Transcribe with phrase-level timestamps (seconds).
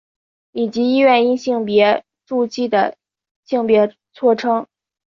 [0.53, 2.97] 以及医院因性别注记的
[3.45, 4.65] 性别错称。